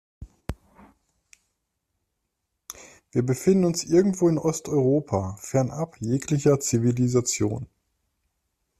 Wir 3.11 3.23
befinden 3.23 3.65
uns 3.65 3.83
irgendwo 3.83 4.29
in 4.29 4.39
Osteuropa, 4.39 5.37
fernab 5.37 5.97
jeglicher 6.01 6.59
Zivilisation. 6.59 7.67